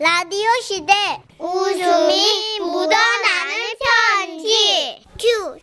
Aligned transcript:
라디오 0.00 0.48
시대 0.62 0.92
웃음이 1.40 2.60
묻어나는 2.60 3.54
편지 3.80 5.04
큐 5.18 5.58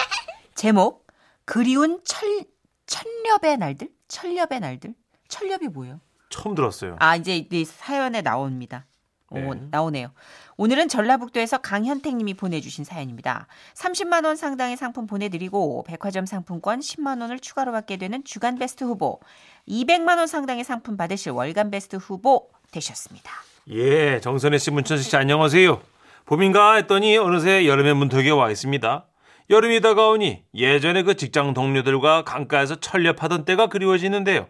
제목 0.56 1.06
그리운 1.44 2.00
철 2.02 2.46
철렵의 2.86 3.58
날들 3.58 3.90
철렵의 4.08 4.60
날들 4.60 4.94
철렵이 5.28 5.68
뭐예요? 5.68 6.00
처음 6.30 6.54
들었어요. 6.54 6.96
아 6.98 7.16
이제 7.16 7.46
이 7.50 7.64
사연에 7.66 8.22
나옵니다. 8.22 8.86
오, 9.28 9.52
네. 9.52 9.60
나오네요. 9.70 10.12
오늘은 10.56 10.88
전라북도에서 10.88 11.58
강현택 11.58 12.16
님이 12.16 12.32
보내주신 12.32 12.84
사연입니다. 12.84 13.48
30만 13.74 14.24
원 14.24 14.36
상당의 14.36 14.78
상품 14.78 15.06
보내드리고 15.06 15.84
백화점 15.86 16.24
상품권 16.24 16.80
10만 16.80 17.20
원을 17.20 17.38
추가로 17.38 17.72
받게 17.72 17.98
되는 17.98 18.24
주간 18.24 18.56
베스트 18.56 18.84
후보 18.84 19.20
200만 19.68 20.16
원 20.16 20.26
상당의 20.26 20.64
상품 20.64 20.96
받으실 20.96 21.32
월간 21.32 21.70
베스트 21.70 21.96
후보 21.96 22.48
되셨습니다. 22.70 23.30
예, 23.70 24.20
정선혜 24.20 24.58
씨, 24.58 24.70
문천식 24.70 25.10
씨, 25.10 25.16
안녕하세요. 25.16 25.80
봄인가 26.26 26.74
했더니 26.74 27.16
어느새 27.16 27.66
여름의 27.66 27.94
문턱에 27.94 28.30
와 28.30 28.50
있습니다. 28.50 29.06
여름이 29.50 29.80
다가오니 29.80 30.44
예전에 30.54 31.02
그 31.02 31.16
직장 31.16 31.52
동료들과 31.54 32.24
강가에서 32.24 32.76
철렵하던 32.76 33.44
때가 33.44 33.66
그리워지는데요. 33.68 34.48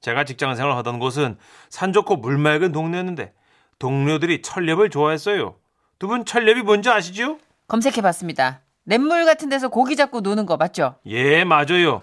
제가 0.00 0.24
직장 0.24 0.54
생활 0.54 0.76
하던 0.78 0.98
곳은 1.00 1.36
산 1.68 1.92
좋고 1.92 2.16
물 2.16 2.38
맑은 2.38 2.70
동네였는데 2.72 3.32
동료들이 3.78 4.42
철렵을 4.42 4.90
좋아했어요. 4.90 5.56
두 5.98 6.08
분 6.08 6.24
철렵이 6.24 6.62
뭔지 6.62 6.90
아시죠? 6.90 7.38
검색해봤습니다. 7.68 8.60
냇물 8.84 9.24
같은 9.24 9.48
데서 9.48 9.68
고기 9.68 9.96
잡고 9.96 10.20
노는 10.20 10.46
거 10.46 10.56
맞죠? 10.56 10.96
예, 11.06 11.42
맞아요. 11.42 12.02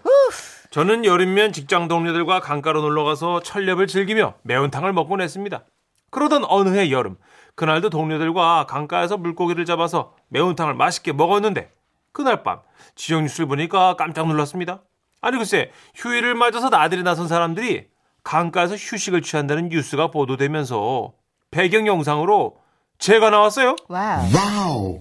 저는 0.72 1.06
여름이면 1.06 1.54
직장 1.54 1.88
동료들과 1.88 2.40
강가로 2.40 2.82
놀러 2.82 3.04
가서 3.04 3.42
천렵을 3.42 3.88
즐기며 3.88 4.34
매운탕을 4.42 4.92
먹곤 4.92 5.22
했습니다. 5.22 5.64
그러던 6.14 6.46
어느 6.48 6.70
해 6.78 6.92
여름, 6.92 7.18
그날도 7.56 7.90
동료들과 7.90 8.68
강가에서 8.68 9.18
물고기를 9.18 9.66
잡아서 9.66 10.14
매운탕을 10.30 10.76
맛있게 10.76 11.12
먹었는데 11.12 11.72
그날 12.12 12.44
밤 12.44 12.60
지역 12.96 13.24
뉴스를 13.24 13.48
보니까 13.48 13.96
깜짝 13.96 14.28
놀랐습니다. 14.28 14.84
아니 15.22 15.38
글쎄 15.38 15.72
휴일을 15.96 16.36
맞아서 16.36 16.70
나들이 16.70 17.02
나선 17.02 17.28
사람들이 17.28 17.88
강가에서 18.24 18.76
휴식을 18.76 19.24
취한다는 19.24 19.70
뉴스가 19.70 20.12
보도되면서 20.12 21.14
배경 21.50 21.88
영상으로 21.88 22.58
제가 23.00 23.32
나왔어요. 23.32 23.76
Wow. 23.88 25.00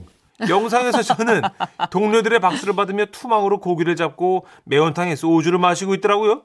영상에서 0.49 1.03
저는 1.05 1.43
동료들의 1.91 2.41
박수를 2.41 2.75
받으며 2.75 3.07
투망으로 3.07 3.61
고기를 3.61 3.97
잡고 3.97 4.47
매운탕에 4.65 5.15
소주를 5.17 5.59
마시고 5.59 5.95
있더라고요. 5.97 6.43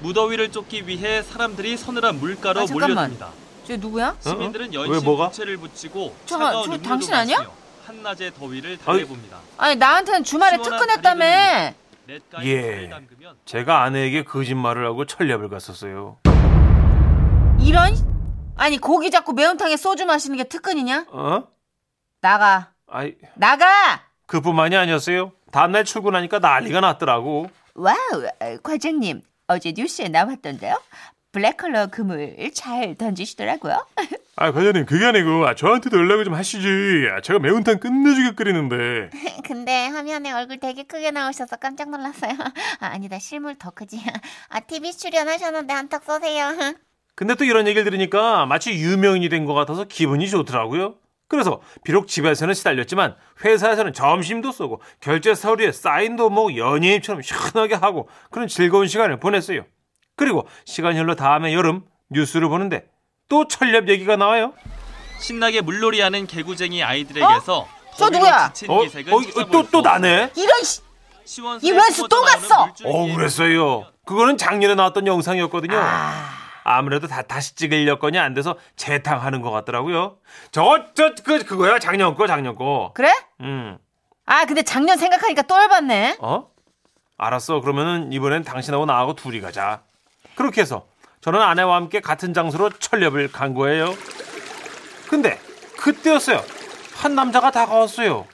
무더위를 0.00 0.50
쫓기 0.50 0.88
위해 0.88 1.22
사람들이 1.22 1.76
서늘한 1.76 2.18
물가로 2.18 2.60
아. 2.62 2.66
몰려듭니다. 2.68 3.41
저 3.66 3.76
누구야? 3.76 4.16
시민들은 4.20 4.66
어? 4.76 4.80
왜 4.80 4.88
연신 4.88 5.04
뭐가? 5.04 5.28
부채를 5.28 5.56
붙이고 5.58 6.14
잠깐, 6.26 6.48
차가운 6.48 6.64
저 6.64 6.70
음료도 6.72 6.88
당신 6.88 7.14
아니야? 7.14 7.38
마시며 7.38 7.54
한낮의 7.86 8.34
더위를 8.34 8.78
달래봅니다. 8.78 9.38
아니 9.58 9.76
나한테는 9.76 10.24
주말에 10.24 10.56
시원한 10.56 10.78
특근했다며. 10.80 11.24
냇가에 12.06 12.44
예. 12.46 12.62
발을 12.62 12.90
담그면 12.90 13.36
제가 13.44 13.82
아내에게 13.82 14.24
거짓말을 14.24 14.86
하고 14.86 15.04
철렵을 15.06 15.48
갔었어요. 15.48 16.18
이런? 17.60 17.94
아니 18.56 18.78
고기 18.78 19.10
잡고 19.10 19.32
매운탕에 19.32 19.76
소주 19.76 20.04
마시는 20.06 20.36
게 20.36 20.44
특근이냐? 20.44 21.06
어? 21.10 21.44
나가. 22.20 22.70
아이, 22.88 23.14
나가. 23.34 23.66
그뿐만이 24.26 24.76
아니었어요. 24.76 25.32
다음날 25.50 25.84
출근하니까 25.84 26.38
난리가 26.38 26.80
났더라고. 26.80 27.50
Wow, 27.74 27.96
어, 28.40 28.56
과장님. 28.62 29.22
어제 29.48 29.72
뉴스에 29.76 30.08
나왔던데요. 30.08 30.80
블랙 31.32 31.56
컬러 31.56 31.86
그물 31.86 32.36
잘 32.54 32.94
던지시더라고요. 32.94 33.86
아, 34.36 34.52
과장님, 34.52 34.86
그게 34.86 35.04
아니고, 35.06 35.46
아, 35.46 35.54
저한테도 35.54 35.96
연락을 35.96 36.24
좀 36.24 36.34
하시지. 36.34 36.68
아, 37.10 37.20
제가 37.22 37.38
매운탕 37.38 37.80
끝내주게 37.80 38.34
끓이는데. 38.34 39.10
근데 39.44 39.86
화면에 39.88 40.30
얼굴 40.32 40.58
되게 40.58 40.82
크게 40.84 41.10
나오셔서 41.10 41.56
깜짝 41.56 41.90
놀랐어요 41.90 42.32
아, 42.80 42.86
아니다 42.86 43.18
실물 43.18 43.56
더 43.56 43.70
크지 43.70 44.00
아 44.48 44.60
TV 44.60 44.92
출연하셨는데 44.92 45.72
한턱 45.74 46.04
쏘세요 46.04 46.52
근데 47.14 47.34
또 47.34 47.44
이런 47.44 47.66
얘기를 47.66 47.84
들으니까 47.84 48.46
마치 48.46 48.72
유명인이 48.72 49.28
된 49.28 49.44
것 49.46 49.54
같아서 49.54 49.84
기분이 49.84 50.28
좋더라고요. 50.30 50.96
그래서 51.28 51.60
비록 51.84 52.08
집에서는 52.08 52.52
시달렸지만 52.54 53.16
회사에서는 53.44 53.92
점심도 53.92 54.52
쏘고 54.52 54.80
결제 55.00 55.34
서류에 55.34 55.72
사인도 55.72 56.30
뭐 56.30 56.54
연예인처럼 56.56 57.22
시원하게 57.22 57.74
하고 57.74 58.08
그런 58.30 58.48
즐거운 58.48 58.86
시간을 58.86 59.18
보냈어요. 59.18 59.64
그리고 60.16 60.46
시간이 60.64 60.98
흘러 60.98 61.14
다음에 61.14 61.54
여름 61.54 61.84
뉴스를 62.10 62.48
보는데 62.48 62.86
또 63.28 63.48
철렵 63.48 63.88
얘기가 63.88 64.16
나와요. 64.16 64.52
신나게 65.20 65.60
물놀이하는 65.60 66.26
개구쟁이 66.26 66.82
아이들에게서 66.82 67.68
저 67.96 68.10
더위로 68.10 68.18
누구야? 68.18 68.52
어, 68.68 68.78
어, 68.80 69.44
또, 69.50 69.62
수또 69.64 69.80
나네? 69.82 70.30
이런 70.36 70.62
씨. 70.62 70.80
이 71.62 71.70
웬수 71.70 72.08
또 72.08 72.20
갔어? 72.22 72.68
어, 72.84 73.14
그랬어요. 73.14 73.86
그거는 74.04 74.36
작년에 74.36 74.74
나왔던 74.74 75.06
영상이었거든요. 75.06 75.78
아 76.64 76.82
무래도 76.82 77.06
다 77.06 77.22
다시 77.22 77.54
찍을 77.54 77.86
여건이 77.88 78.18
안 78.18 78.34
돼서 78.34 78.56
재탕하는 78.76 79.40
것 79.40 79.50
같더라고요. 79.50 80.18
저, 80.50 80.86
저, 80.94 81.12
그, 81.24 81.44
그거야. 81.44 81.78
작년 81.78 82.14
거, 82.14 82.26
작년 82.26 82.54
거. 82.54 82.92
그래? 82.94 83.12
음. 83.40 83.78
아 84.26 84.44
근데 84.44 84.62
작년 84.62 84.96
생각하니까 84.98 85.42
또 85.42 85.56
열받네. 85.56 86.18
어? 86.20 86.48
알았어. 87.18 87.60
그러면은 87.60 88.12
이번엔 88.12 88.44
당신하고 88.44 88.86
나하고 88.86 89.14
둘이 89.14 89.40
가자. 89.40 89.82
그렇게 90.34 90.60
해서 90.60 90.86
저는 91.20 91.40
아내와 91.40 91.76
함께 91.76 92.00
같은 92.00 92.34
장소로 92.34 92.70
철렵을 92.70 93.30
간 93.30 93.54
거예요. 93.54 93.94
근데 95.08 95.38
그때였어요. 95.76 96.42
한 96.94 97.14
남자가 97.14 97.50
다가왔어요. 97.50 98.26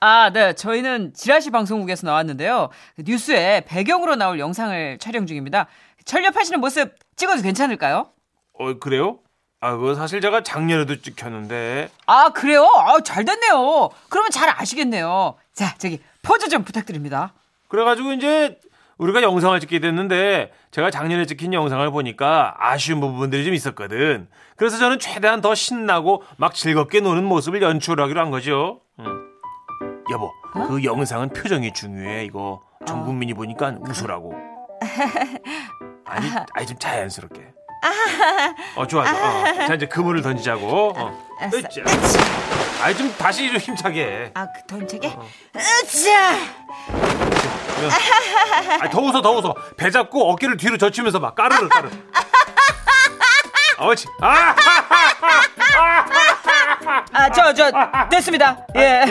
아, 0.00 0.30
네. 0.32 0.52
저희는 0.54 1.14
지라시 1.14 1.50
방송국에서 1.50 2.06
나왔는데요. 2.06 2.70
뉴스에 2.98 3.62
배경으로 3.66 4.16
나올 4.16 4.40
영상을 4.40 4.98
촬영 4.98 5.26
중입니다. 5.26 5.68
철렵하시는 6.04 6.58
모습 6.60 6.94
찍어도 7.14 7.42
괜찮을까요? 7.42 8.10
어, 8.58 8.74
그래요? 8.80 9.18
아, 9.60 9.76
그거 9.76 9.94
사실 9.94 10.20
제가 10.20 10.42
작년에도 10.42 11.00
찍혔는데. 11.00 11.88
아, 12.06 12.30
그래요? 12.30 12.64
아, 12.64 13.00
잘 13.04 13.24
됐네요. 13.24 13.90
그러면 14.08 14.30
잘 14.32 14.48
아시겠네요. 14.48 15.36
자, 15.52 15.74
저기 15.78 16.00
포즈 16.22 16.48
좀 16.48 16.64
부탁드립니다. 16.64 17.32
그래가지고 17.68 18.12
이제 18.14 18.58
우리가 19.02 19.20
영상을 19.22 19.58
찍게 19.58 19.80
됐는데 19.80 20.52
제가 20.70 20.90
작년에 20.90 21.26
찍힌 21.26 21.52
영상을 21.52 21.90
보니까 21.90 22.54
아쉬운 22.58 23.00
부분들이 23.00 23.44
좀 23.44 23.52
있었거든. 23.52 24.28
그래서 24.56 24.78
저는 24.78 25.00
최대한 25.00 25.40
더 25.40 25.54
신나고 25.56 26.22
막 26.36 26.54
즐겁게 26.54 27.00
노는 27.00 27.24
모습을 27.24 27.62
연출하기로 27.62 28.20
한 28.20 28.30
거죠. 28.30 28.80
응. 29.00 29.06
여보, 30.12 30.30
그 30.68 30.84
영상은 30.84 31.30
표정이 31.30 31.72
중요해. 31.72 32.24
이거 32.24 32.62
전 32.86 33.04
국민이 33.04 33.34
보니까 33.34 33.74
웃으라고. 33.80 34.34
아니, 36.04 36.26
아니 36.54 36.66
좀 36.66 36.78
자연스럽게. 36.78 37.40
어 38.76 38.86
좋아 38.86 39.04
좋아. 39.04 39.40
어. 39.40 39.66
자 39.66 39.74
이제 39.74 39.86
그물을 39.86 40.22
던지자고. 40.22 40.92
어. 40.96 41.26
알았어. 41.40 41.58
으쌰. 41.58 42.84
아니 42.84 42.96
좀 42.96 43.12
다시 43.18 43.48
좀 43.48 43.56
힘차게. 43.56 44.04
해. 44.04 44.30
아, 44.34 44.46
그 44.46 44.66
던지게? 44.68 45.12
으쌰! 45.56 47.31
아니, 48.80 48.90
더 48.90 49.00
웃어, 49.00 49.22
더 49.22 49.30
웃어. 49.32 49.54
배 49.76 49.90
잡고 49.90 50.30
어깨를 50.32 50.56
뒤로 50.56 50.76
젖히면서 50.76 51.18
막 51.20 51.34
까르르 51.34 51.68
까르. 51.68 51.90
어치. 53.78 54.06
아! 54.20 54.54
아, 57.12 57.30
저, 57.30 57.52
저, 57.52 57.70
됐습니다. 58.10 58.58
예. 58.76 59.04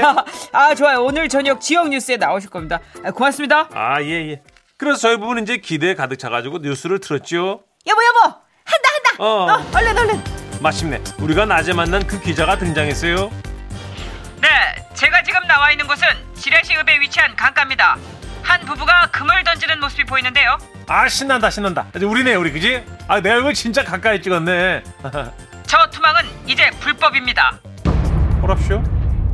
아, 0.52 0.76
좋아요. 0.76 1.04
오늘 1.04 1.28
저녁 1.30 1.60
지역 1.60 1.90
뉴스에 1.90 2.18
나오실 2.18 2.50
겁니다. 2.50 2.80
아, 3.04 3.12
고맙습니다. 3.12 3.68
아, 3.74 4.02
예, 4.02 4.32
예. 4.32 4.42
그래서 4.78 5.00
저희 5.00 5.18
부부는 5.18 5.44
이제 5.44 5.58
기대에 5.58 5.94
가득 5.96 6.18
차가지고 6.18 6.60
뉴스를 6.60 7.00
틀었죠. 7.00 7.62
여보, 7.88 8.02
여보! 8.04 8.36
한다, 8.64 8.90
한다! 8.96 9.24
어. 9.24 9.26
어, 9.52 9.78
얼른, 9.78 9.98
얼른! 9.98 10.24
마침내 10.62 11.02
우리가 11.20 11.46
낮에 11.46 11.74
만난 11.74 12.06
그 12.06 12.20
기자가 12.22 12.58
등장했어요. 12.58 13.32
네, 14.42 14.48
제가 14.94 15.24
지금 15.24 15.46
나와 15.48 15.72
있는 15.72 15.88
곳은 15.88 16.08
지라시읍에 16.36 17.00
위치한 17.00 17.36
강가입니다. 17.36 17.98
한 18.52 18.60
부부가 18.66 19.08
금을 19.12 19.46
던지는 19.46 19.80
모습이 19.80 20.04
보이는데요. 20.04 20.58
아, 20.90 21.08
신난다, 21.08 21.50
신난다. 21.50 21.88
이제 21.96 22.06
우리네, 22.06 22.36
우리, 22.36 22.52
그지? 22.52 22.84
아, 23.08 23.22
내 23.22 23.32
얼굴 23.32 23.54
진짜 23.54 23.82
가까이 23.82 24.22
찍었네. 24.22 24.84
저 25.66 25.90
투망은 25.90 26.50
이제 26.50 26.70
불법입니다. 26.82 27.62
호랍쇼? 28.42 28.84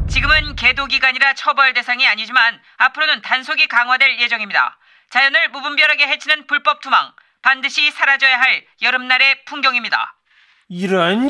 지금은 0.07 0.55
계도 0.55 0.85
기간이라 0.85 1.33
처벌 1.33 1.73
대상이 1.73 2.07
아니지만 2.07 2.59
앞으로는 2.77 3.23
단속이 3.23 3.67
강화될 3.67 4.19
예정입니다. 4.19 4.77
자연을 5.09 5.49
무분별하게 5.49 6.07
해치는 6.07 6.45
불법 6.45 6.81
투망 6.81 7.11
반드시 7.41 7.89
사라져야 7.89 8.39
할 8.39 8.63
여름날의 8.83 9.45
풍경입니다. 9.45 10.15
이런. 10.69 11.25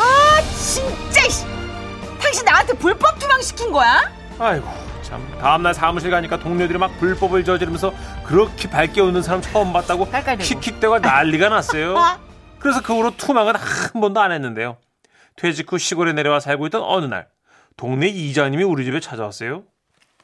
아 0.00 0.42
진짜 0.42 1.20
씨. 1.28 1.44
당신 2.20 2.44
나한테 2.44 2.72
불법 2.74 3.18
투망 3.20 3.40
시킨 3.40 3.70
거야? 3.70 4.10
아이고, 4.38 4.66
참. 5.14 5.38
다음날 5.40 5.74
사무실 5.74 6.10
가니까 6.10 6.38
동료들이 6.38 6.76
막 6.78 6.88
불법을 6.98 7.44
저지르면서 7.44 7.92
그렇게 8.24 8.68
밝게 8.68 9.00
웃는 9.00 9.22
사람 9.22 9.40
처음 9.40 9.72
봤다고. 9.72 10.08
킥킥대고 10.40 10.98
난리가 10.98 11.48
났어요. 11.48 11.94
그래서 12.58 12.82
그 12.82 12.94
후로 12.94 13.16
투망은 13.16 13.54
한 13.54 14.00
번도 14.00 14.20
안 14.20 14.32
했는데요. 14.32 14.76
퇴직 15.36 15.70
후 15.70 15.78
시골에 15.78 16.12
내려와 16.12 16.40
살고 16.40 16.66
있던 16.66 16.82
어느 16.82 17.04
날 17.06 17.28
동네 17.76 18.08
이장님이 18.08 18.64
우리 18.64 18.84
집에 18.84 18.98
찾아왔어요. 19.00 19.62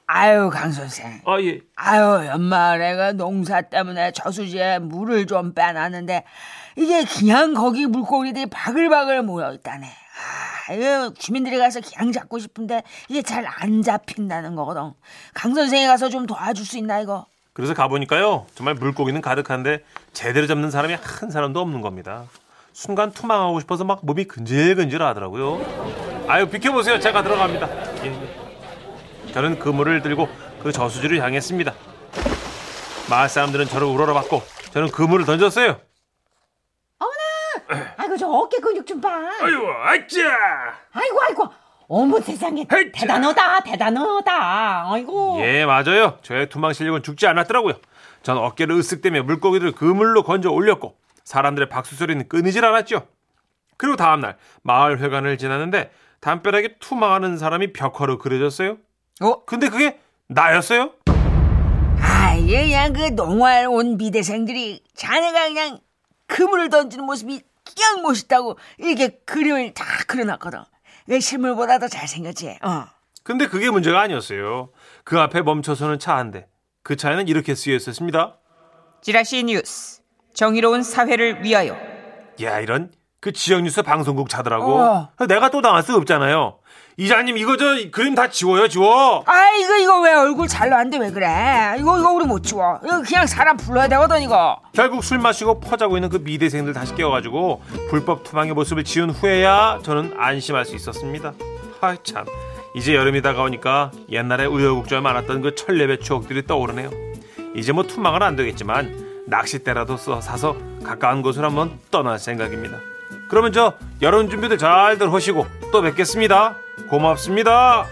아유 0.07 0.51
강 0.53 0.73
선생. 0.73 1.21
아 1.25 1.41
예. 1.41 1.61
아유 1.77 2.27
연말에가 2.27 3.13
농사 3.13 3.61
때문에 3.61 4.11
저수지에 4.13 4.81
물을 4.81 5.27
좀 5.27 5.55
빼놨는데 5.55 6.25
이게 6.77 7.05
그냥 7.05 7.55
거기 7.55 7.87
물고기들이 7.87 8.47
바글바글 8.47 9.23
모여 9.23 9.53
있다네. 9.53 9.87
아, 10.69 10.73
이거 10.75 11.13
주민들이 11.15 11.59
가서 11.59 11.81
그냥 11.81 12.13
잡고 12.13 12.39
싶은데 12.39 12.83
이게 13.09 13.23
잘 13.23 13.45
안 13.47 13.83
잡힌다는 13.83 14.55
거거든. 14.55 14.93
강 15.35 15.55
선생이 15.55 15.87
가서 15.87 16.09
좀 16.09 16.27
도와줄 16.27 16.65
수 16.65 16.79
있나 16.79 17.01
이거? 17.01 17.27
그래서 17.53 17.75
가보니까요 17.75 18.47
정말 18.55 18.75
물고기는 18.75 19.21
가득한데 19.21 19.83
제대로 20.13 20.47
잡는 20.47 20.71
사람이 20.71 20.95
한 20.95 21.31
사람도 21.31 21.61
없는 21.61 21.81
겁니다. 21.81 22.25
순간 22.73 23.11
투망하고 23.13 23.59
싶어서 23.61 23.85
막 23.85 24.01
몸이 24.05 24.25
근질근질 24.25 25.03
하더라고요. 25.03 25.61
아유 26.29 26.49
비켜보세요 26.49 27.01
제가 27.01 27.23
들어갑니다. 27.23 28.05
예, 28.05 28.13
예. 29.27 29.33
저는 29.33 29.59
그물을 29.59 30.01
들고 30.03 30.29
그 30.63 30.71
저수지를 30.73 31.21
향했습니다. 31.23 31.75
마을 33.11 33.29
사람들은 33.29 33.67
저를 33.67 33.87
우러러봤고 33.89 34.43
저는 34.73 34.91
그물을 34.91 35.27
던졌어요. 35.27 35.79
아이고 37.97 38.17
저 38.17 38.29
어깨 38.29 38.59
근육 38.59 38.87
좀 38.87 39.01
봐. 39.01 39.09
아유 39.41 39.67
아짜! 39.85 40.21
아이고 40.93 41.23
아이고. 41.23 41.49
어머 41.89 42.21
세상에 42.21 42.67
헤이짜! 42.73 42.91
대단하다 43.01 43.61
대단하다. 43.65 44.93
아이고. 44.93 45.39
예 45.41 45.65
맞아요. 45.67 46.19
저의 46.23 46.49
투망 46.49 46.73
실력은 46.73 47.03
죽지 47.03 47.27
않았더라고요. 47.27 47.75
전 48.23 48.39
어깨를 48.39 48.77
으쓱대며 48.77 49.23
물고기를 49.23 49.73
그물로 49.73 50.23
건져 50.23 50.51
올렸고 50.51 50.97
사람들의 51.25 51.69
박수 51.69 51.97
소리는 51.97 52.29
끊이질 52.29 52.65
않았죠. 52.65 53.07
그리고 53.77 53.97
다음 53.97 54.21
날 54.21 54.37
마을 54.63 55.01
회관을 55.01 55.39
지났는데 55.39 55.91
담벼락에 56.21 56.77
투망하는 56.81 57.39
사람이 57.39 57.73
벽화로 57.73 58.19
그려졌어요. 58.19 58.77
어? 59.23 59.45
근데 59.45 59.69
그게 59.69 59.99
나였어요? 60.29 60.93
아, 62.03 62.35
이게 62.35 62.65
그냥 62.65 62.93
그 62.93 63.01
농활 63.15 63.67
온 63.67 63.97
미대생들이 63.97 64.83
자네가 64.95 65.49
그냥 65.49 65.79
그물을 66.27 66.69
던지는 66.69 67.05
모습이 67.07 67.43
그냥 67.75 68.03
멋있다고 68.03 68.59
이렇게 68.79 69.09
그림을 69.25 69.75
다 69.75 69.85
그려놨거든. 70.07 70.61
그 71.09 71.21
실물보다 71.21 71.79
더 71.79 71.89
잘생겼지. 71.89 72.59
어. 72.63 72.85
근데 73.23 73.47
그게 73.47 73.71
문제가 73.71 74.01
아니었어요. 74.01 74.71
그 75.05 75.19
앞에 75.19 75.43
멈춰서는 75.43 75.99
차 75.99 76.17
한 76.17 76.31
대. 76.31 76.47
그 76.83 76.97
차에는 76.97 77.29
이렇게 77.29 77.55
쓰여 77.55 77.75
있었습니다. 77.77 78.39
찌라시 79.03 79.43
뉴스. 79.45 80.01
정의로운 80.35 80.83
사회를 80.83 81.43
위하여. 81.43 81.77
야 82.43 82.61
이런 82.61 82.91
그 83.21 83.33
지역 83.33 83.63
뉴스 83.63 83.83
방송국 83.83 84.29
차더라고. 84.31 84.79
어. 84.79 85.11
내가 85.29 85.51
또 85.51 85.61
당할 85.61 85.83
수 85.83 85.95
없잖아요. 85.97 86.60
이자님 86.97 87.39
이거 87.39 87.57
저 87.57 87.77
그림 87.91 88.15
다 88.15 88.29
지워요 88.29 88.69
지워. 88.69 89.23
아, 89.27 89.51
이거 89.59 89.77
이거 89.79 90.01
왜 90.03 90.13
얼굴 90.13 90.49
돼왜 90.91 91.11
그래? 91.11 91.77
이거 91.79 91.99
이거 91.99 92.13
우리 92.13 92.27
못 92.27 92.43
지워. 92.43 92.79
이거 92.85 93.03
그냥 93.03 93.27
사람 93.27 93.57
불러야 93.57 93.89
되거든 93.89 94.23
이거. 94.23 94.61
결국 94.73 95.03
술 95.03 95.19
마시고 95.19 95.61
퍼자고 95.61 95.97
있는 95.97 96.09
그 96.09 96.17
미대생들 96.17 96.73
다시 96.73 96.95
깨워가지고 96.95 97.63
불법 97.91 98.25
투망의 98.25 98.55
모습을 98.55 98.85
지운 98.85 99.11
후에야 99.11 99.81
저는 99.83 100.15
안심할 100.17 100.65
수 100.65 100.75
있었습니다. 100.75 101.33
아이 101.81 101.97
참 102.03 102.27
이제 102.75 102.95
여름이 102.95 103.23
다가오니까 103.23 103.91
옛날에 104.11 104.45
우여곡절 104.47 105.01
많았던 105.01 105.43
그 105.43 105.55
철랩의 105.55 106.03
추억들이 106.03 106.47
떠오르네요. 106.47 106.91
이제 107.55 107.73
뭐 107.73 107.85
투망은 107.85 108.23
안 108.23 108.37
되겠지만 108.37 109.25
낚싯대라도 109.27 109.97
써 109.97 110.21
사서 110.21 110.57
가까운 110.85 111.23
곳으로 111.23 111.47
한번 111.47 111.79
떠날 111.91 112.19
생각입니다. 112.19 112.77
그러면 113.29 113.53
저 113.53 113.75
여름 114.03 114.29
준비들 114.29 114.59
잘들 114.59 115.13
하시고 115.13 115.47
또 115.73 115.83
뵙겠습니다. 115.83 116.57
고맙습니다. 116.91 117.87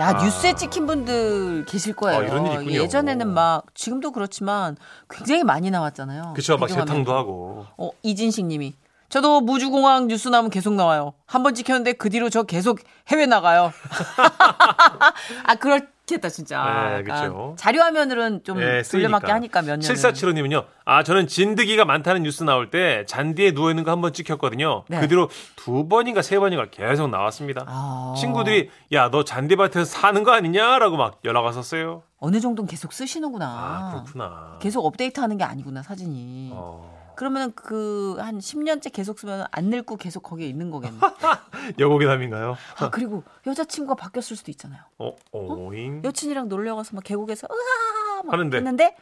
야 0.00 0.08
아. 0.08 0.12
뉴스에 0.24 0.54
찍힌 0.54 0.86
분들 0.86 1.64
계실 1.66 1.94
거예요. 1.94 2.20
아, 2.20 2.22
이런 2.24 2.46
일이 2.46 2.54
있군요. 2.56 2.80
예전에는 2.82 3.32
막 3.32 3.64
지금도 3.74 4.10
그렇지만 4.10 4.76
굉장히 5.08 5.44
많이 5.44 5.70
나왔잖아요. 5.70 6.32
그쵸 6.34 6.56
막. 6.58 6.66
재탕도 6.68 7.14
하고 7.14 7.66
어 7.78 7.90
이진식님이 8.02 8.74
저도 9.08 9.40
무주공항 9.40 10.08
뉴스 10.08 10.28
나오면 10.28 10.50
계속 10.50 10.74
나와요. 10.74 11.14
한 11.26 11.42
번 11.44 11.54
찍혔는데 11.54 11.92
그 11.94 12.10
뒤로 12.10 12.28
저 12.30 12.42
계속 12.42 12.80
해외 13.08 13.26
나가요. 13.26 13.72
아 15.46 15.54
그 15.54 15.93
렇겠다 16.06 16.28
진짜. 16.28 16.62
네, 16.64 16.98
약간 17.10 17.28
그쵸. 17.30 17.54
자료 17.58 17.80
화면으로는 17.80 18.44
좀 18.44 18.60
예, 18.60 18.82
돌려막기 18.82 19.30
하니까 19.30 19.62
몇 19.62 19.78
년. 19.78 19.80
7475님은요. 19.80 20.64
아, 20.84 21.02
저는 21.02 21.26
진드기가 21.26 21.84
많다는 21.86 22.22
뉴스 22.22 22.42
나올 22.44 22.70
때 22.70 23.04
잔디에 23.06 23.52
누워 23.52 23.70
있는 23.70 23.82
거 23.84 23.90
한 23.94 24.00
번 24.02 24.12
찍혔거든요. 24.12 24.84
네. 24.88 25.00
그 25.00 25.08
뒤로 25.08 25.30
두 25.56 25.88
번인가 25.88 26.20
세 26.20 26.38
번인가 26.38 26.66
계속 26.70 27.08
나왔습니다. 27.08 27.64
아. 27.66 28.14
친구들이 28.18 28.70
야, 28.92 29.08
너 29.10 29.24
잔디밭에서 29.24 29.84
사는 29.84 30.22
거 30.24 30.32
아니냐라고 30.32 30.96
막 30.96 31.20
연락 31.24 31.42
왔었어요. 31.44 32.02
어느 32.18 32.40
정도는 32.40 32.68
계속 32.68 32.92
쓰시는구나. 32.92 33.46
아, 33.46 33.90
그렇구나. 33.92 34.56
계속 34.60 34.84
업데이트하는 34.84 35.38
게 35.38 35.44
아니구나 35.44 35.82
사진이. 35.82 36.50
어. 36.52 37.03
그러면 37.16 37.52
그 37.54 38.16
한 38.18 38.38
10년째 38.38 38.92
계속 38.92 39.18
쓰면 39.18 39.46
안 39.50 39.64
늙고 39.66 39.96
계속 39.96 40.22
거기에 40.22 40.46
있는 40.46 40.70
거겠네. 40.70 40.98
여고괴담인가요? 41.78 42.56
아 42.78 42.90
그리고 42.90 43.22
여자친구가 43.46 43.94
바뀌었을 43.96 44.36
수도 44.36 44.50
있잖아요. 44.50 44.80
어, 44.98 45.14
오잉. 45.32 46.02
여친이랑 46.04 46.48
놀러 46.48 46.74
가서 46.76 46.94
막 46.94 47.02
계곡에서 47.04 47.46
으아 47.50 48.22
막 48.24 48.32
하는데. 48.32 48.56
했는데 48.56 48.96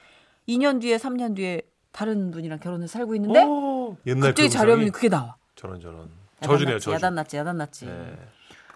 2년 0.48 0.80
뒤에 0.80 0.96
3년 0.96 1.36
뒤에 1.36 1.62
다른 1.92 2.30
분이랑 2.30 2.58
결혼해서 2.58 2.92
살고 2.92 3.14
있는데 3.16 3.44
오, 3.44 3.96
옛날 4.06 4.30
갑자기 4.30 4.48
그 4.48 4.52
자료화면이 4.52 4.88
음성이 4.88 4.90
그게 4.90 5.08
나와. 5.08 5.36
저런 5.56 5.80
저런. 5.80 6.08
저주네요, 6.40 6.78
저주. 6.78 6.94
야단났지, 6.94 7.36
야단났지. 7.36 7.86
네. 7.86 8.18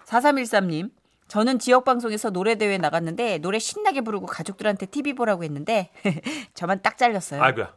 4313님. 0.05 0.91
저는 1.27 1.59
지역 1.59 1.83
방송에서 1.83 2.29
노래 2.29 2.55
대회 2.55 2.77
나갔는데 2.77 3.39
노래 3.39 3.59
신나게 3.59 3.99
부르고 4.01 4.27
가족들한테 4.27 4.85
TV 4.85 5.13
보라고 5.13 5.43
했는데 5.43 5.89
저만 6.53 6.81
딱 6.81 6.97
잘렸어요. 6.97 7.41
아이고야. 7.43 7.73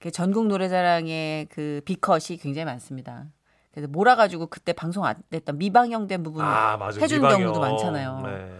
그 0.00 0.10
전국 0.10 0.46
노래자랑의 0.46 1.46
그 1.46 1.80
비컷이 1.84 2.38
굉장히 2.40 2.64
많습니다. 2.66 3.26
그래서 3.72 3.88
몰아가지고 3.90 4.46
그때 4.46 4.72
방송 4.72 5.04
안 5.04 5.16
됐던 5.30 5.58
미방영된 5.58 6.22
부분 6.22 6.44
아. 6.44 6.78
해준 7.00 7.18
미방영. 7.20 7.40
경우도 7.40 7.60
많잖아요. 7.60 8.20
네. 8.24 8.50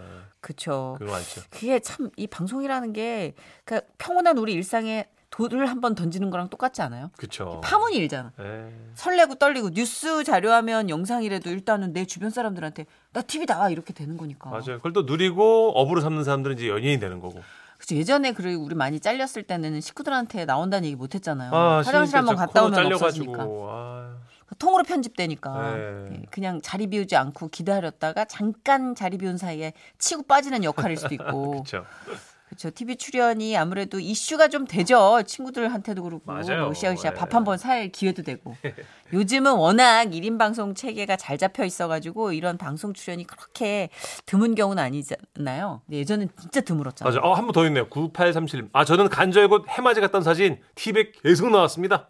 그쵸. 0.41 0.95
그거 0.99 1.11
많죠. 1.11 1.41
그게 1.49 1.79
참 1.79 2.09
이 2.15 2.27
방송이라는 2.27 2.93
게 2.93 3.33
그러니까 3.65 3.91
평온한 3.97 4.37
우리 4.37 4.53
일상에 4.53 5.05
돌을 5.31 5.67
한번 5.69 5.93
던지는 5.95 6.29
거랑 6.31 6.49
똑같지 6.49 6.81
않아요? 6.81 7.11
그쵸. 7.17 7.61
파문이 7.63 7.95
일잖아. 7.97 8.31
네. 8.37 8.73
설레고 8.95 9.35
떨리고 9.35 9.69
뉴스 9.69 10.23
자료하면 10.23 10.89
영상이라도 10.89 11.49
일단은 11.51 11.93
내 11.93 12.05
주변 12.05 12.29
사람들한테 12.31 12.85
나 13.13 13.21
TV 13.21 13.45
나와 13.45 13.69
이렇게 13.69 13.93
되는 13.93 14.17
거니까. 14.17 14.49
맞아요. 14.49 14.77
그걸 14.77 14.91
또 14.93 15.03
누리고 15.03 15.73
업으로 15.75 16.01
삼는 16.01 16.23
사람들은 16.23 16.57
이제 16.57 16.67
연예인이 16.67 16.99
되는 16.99 17.19
거고. 17.19 17.41
그쵸 17.79 17.95
예전에 17.95 18.33
그래 18.33 18.53
우리 18.53 18.75
많이 18.75 18.99
잘렸을 18.99 19.43
때는 19.43 19.79
식구들한테 19.79 20.45
나온다는 20.45 20.85
얘기 20.85 20.95
못 20.95 21.15
했잖아요. 21.15 21.51
아, 21.55 21.77
화장실 21.77 22.17
한번 22.17 22.35
저 22.35 22.45
갔다 22.45 22.63
오면 22.65 22.93
없어지니까. 22.93 23.37
잘려가지고. 23.37 23.67
아. 23.71 24.15
통으로 24.57 24.83
편집되니까 24.83 25.75
네. 25.75 26.09
예, 26.11 26.21
그냥 26.31 26.59
자리 26.61 26.87
비우지 26.87 27.15
않고 27.15 27.49
기다렸다가 27.49 28.25
잠깐 28.25 28.95
자리 28.95 29.17
비운 29.17 29.37
사이에 29.37 29.73
치고 29.99 30.23
빠지는 30.23 30.63
역할일 30.63 30.97
수도 30.97 31.13
있고 31.13 31.63
그렇죠. 32.49 32.71
TV 32.71 32.95
출연이 32.95 33.55
아무래도 33.55 33.99
이슈가 33.99 34.47
좀 34.47 34.65
되죠 34.65 35.21
친구들한테도 35.23 36.01
그렇고 36.01 36.23
맞아요. 36.31 36.63
뭐 36.63 36.71
으쌰으쌰 36.71 37.11
네. 37.11 37.15
밥한 37.15 37.43
번 37.43 37.57
살 37.59 37.89
기회도 37.89 38.23
되고 38.23 38.55
요즘은 39.13 39.53
워낙 39.53 40.05
1인 40.09 40.39
방송 40.39 40.73
체계가 40.73 41.15
잘 41.15 41.37
잡혀 41.37 41.63
있어 41.63 41.87
가지고 41.87 42.31
이런 42.33 42.57
방송 42.57 42.93
출연이 42.93 43.25
그렇게 43.27 43.89
드문 44.25 44.55
경우는 44.55 44.81
아니잖아요 44.83 45.81
예전엔 45.91 46.29
진짜 46.41 46.61
드물었잖아요 46.61 47.13
맞아. 47.15 47.27
어, 47.27 47.33
한 47.33 47.45
번 47.45 47.53
더 47.53 47.65
있네요. 47.67 47.87
9837님. 47.87 48.69
아, 48.73 48.83
저는 48.83 49.09
간절곶 49.09 49.65
해맞이 49.69 50.01
갔던 50.01 50.23
사진 50.23 50.59
TV에 50.75 51.11
계속 51.23 51.49
나왔습니다. 51.51 52.07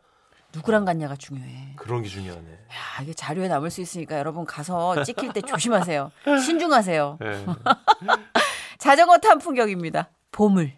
누구랑 0.55 0.84
갔냐가 0.86 1.15
중요해 1.15 1.74
그런 1.75 2.01
게 2.01 2.08
중요하네. 2.10 2.48
야, 2.51 3.03
이게 3.03 3.13
자료에 3.13 3.48
남을 3.50 3.69
수 3.69 3.81
있으니까 3.81 4.17
여러분 4.17 4.46
가서 4.46 5.03
찍힐 5.03 5.31
때 5.31 5.41
조심하세요 5.41 6.12
신중하세요 6.43 7.17
네. 7.22 7.46
자전거 8.79 9.17
탄 9.17 9.38
풍경입니다. 9.39 10.10
보물. 10.32 10.72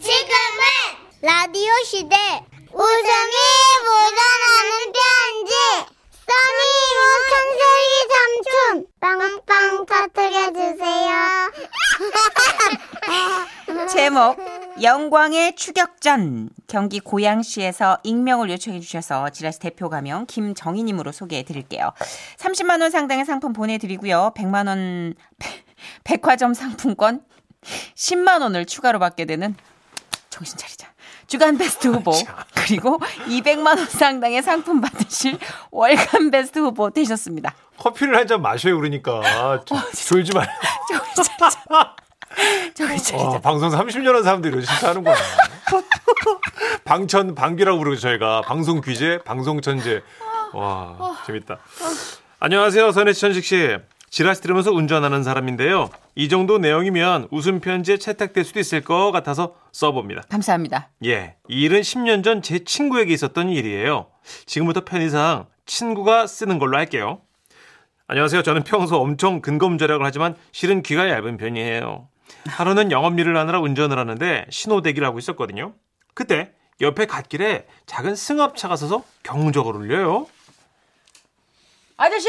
지금은 0.00 0.62
라디오 1.22 1.72
시대 1.84 2.16
웃음이 2.72 3.36
묻어나는 3.84 4.92
편지 4.92 5.52
써니 6.26 6.72
우천세기 7.00 7.94
삼촌 8.12 8.86
빵빵 9.00 9.86
터뜨려주세요 9.86 11.10
제목 13.90 14.36
영광의 14.82 15.56
추격전 15.56 16.50
경기 16.68 17.00
고양시에서 17.00 17.98
익명을 18.02 18.50
요청해 18.50 18.80
주셔서 18.80 19.30
지라시 19.30 19.58
대표 19.60 19.88
가명 19.88 20.26
김정희님으로 20.26 21.12
소개해 21.12 21.44
드릴게요. 21.44 21.92
30만 22.36 22.82
원 22.82 22.90
상당의 22.90 23.24
상품 23.24 23.54
보내드리고요. 23.54 24.32
100만 24.36 24.68
원 24.68 25.14
백화점 26.04 26.52
상품권 26.52 27.24
10만 27.94 28.40
원을 28.42 28.66
추가로 28.66 28.98
받게 28.98 29.24
되는 29.24 29.56
정신 30.30 30.56
차리자. 30.58 30.88
주간 31.26 31.58
베스트 31.58 31.88
후보. 31.88 32.12
그리고 32.54 32.98
200만 33.26 33.66
원 33.78 33.86
상당의 33.86 34.42
상품 34.42 34.80
받으실 34.80 35.38
월간 35.72 36.30
베스트 36.30 36.58
후보 36.60 36.90
되셨습니다. 36.90 37.54
커피를 37.78 38.16
한 38.16 38.26
잔 38.26 38.40
마셔요 38.42 38.76
그러니까. 38.76 39.62
좀 39.64 39.78
졸지 39.92 40.32
말고 40.32 40.52
저기 40.88 41.14
차리자. 41.16 41.96
저기 42.74 42.98
차리자. 43.02 43.16
와, 43.16 43.40
방송 43.40 43.70
30년 43.70 44.12
한 44.12 44.22
사람들이 44.22 44.52
이런 44.52 44.64
식으로 44.64 44.88
하는 44.88 45.04
거야. 45.04 45.16
방천 46.84 47.34
방귀라고 47.34 47.78
부르죠 47.78 48.00
저희가. 48.02 48.42
방송 48.42 48.80
귀재 48.80 49.18
방송 49.24 49.60
천재. 49.60 50.02
와 50.52 51.16
재밌다. 51.26 51.58
안녕하세요 52.38 52.92
선혜 52.92 53.12
천식 53.12 53.44
씨 53.44 53.76
지라시 54.16 54.40
들으면서 54.40 54.72
운전하는 54.72 55.22
사람인데요 55.22 55.90
이 56.14 56.30
정도 56.30 56.56
내용이면 56.56 57.28
웃음 57.30 57.60
편지에 57.60 57.98
채택될 57.98 58.44
수도 58.44 58.58
있을 58.58 58.80
것 58.80 59.12
같아서 59.12 59.54
써봅니다 59.72 60.22
감사합니다. 60.30 60.88
예, 61.04 61.36
이 61.50 61.60
일은 61.60 61.82
10년 61.82 62.24
전 62.24 62.40
제 62.40 62.64
친구에게 62.64 63.12
있었던 63.12 63.50
일이에요. 63.50 64.06
지금부터 64.46 64.86
편의상 64.86 65.48
친구가 65.66 66.26
쓰는 66.28 66.58
걸로 66.58 66.78
할게요. 66.78 67.20
안녕하세요. 68.06 68.42
저는 68.42 68.64
평소 68.64 68.96
엄청 68.96 69.42
근검절약을 69.42 70.06
하지만 70.06 70.34
실은 70.50 70.82
귀가 70.82 71.10
얇은 71.10 71.36
편이에요. 71.36 72.08
하루는 72.46 72.92
영업일을 72.92 73.36
하느라 73.36 73.60
운전을 73.60 73.98
하는데 73.98 74.46
신호대기를 74.48 75.06
하고 75.06 75.18
있었거든요. 75.18 75.74
그때 76.14 76.52
옆에 76.80 77.04
갓길에 77.04 77.66
작은 77.84 78.16
승합차가 78.16 78.76
서서 78.76 79.04
경적을 79.24 79.76
울려요. 79.76 80.26
아저씨, 81.98 82.28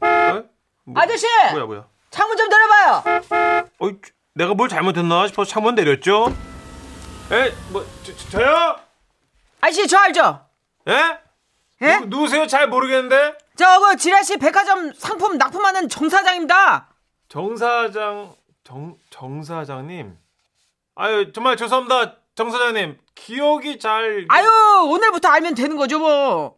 어? 0.00 0.57
뭐, 0.92 1.02
아저씨, 1.02 1.26
뭐야 1.52 1.66
뭐야? 1.66 1.84
창문 2.10 2.36
좀 2.36 2.48
열어봐요. 2.50 3.02
어, 3.80 3.90
내가 4.34 4.54
뭘 4.54 4.68
잘못했나 4.68 5.26
싶어서 5.26 5.50
창문 5.50 5.74
내렸죠. 5.74 6.34
에, 7.30 7.52
뭐 7.70 7.84
저, 8.04 8.16
저, 8.16 8.28
저요? 8.30 8.76
아저씨 9.60 9.86
저 9.86 9.98
알죠? 9.98 10.46
예? 10.88 11.18
예? 11.82 11.96
누, 11.98 12.06
누구세요? 12.06 12.46
잘 12.46 12.68
모르겠는데. 12.68 13.36
저 13.56 13.80
그 13.80 13.96
지라시 13.96 14.36
백화점 14.38 14.92
상품 14.94 15.36
납품하는 15.36 15.88
정 15.88 16.08
사장입니다. 16.08 16.88
정 17.28 17.56
사장 17.56 18.34
정, 18.64 18.96
정 19.10 19.42
사장님. 19.42 20.16
아유 20.94 21.32
정말 21.32 21.56
죄송합니다. 21.56 22.16
정 22.34 22.50
사장님 22.50 22.98
기억이 23.14 23.78
잘 23.80 24.24
아유 24.28 24.48
오늘부터 24.88 25.28
알면 25.28 25.54
되는 25.54 25.76
거죠 25.76 25.98
뭐. 25.98 26.56